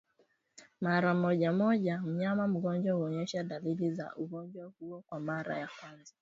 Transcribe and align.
Mara 0.81 1.13
moja 1.13 1.51
moja 1.51 2.01
mnyama 2.01 2.47
mgonjwa 2.47 2.95
huonyesha 2.95 3.43
dalili 3.43 3.91
za 3.91 4.15
ugonjwa 4.15 4.71
huo 4.79 5.01
kwa 5.07 5.19
mara 5.19 5.57
ya 5.59 5.69
kwanza 5.81 6.13